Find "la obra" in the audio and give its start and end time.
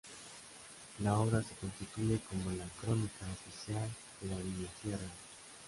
1.03-1.43